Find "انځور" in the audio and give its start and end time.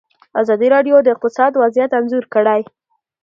1.99-2.25